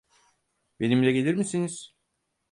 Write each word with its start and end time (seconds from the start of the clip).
Benimle 0.79 1.11
gelir 1.11 1.33
misiniz? 1.35 1.95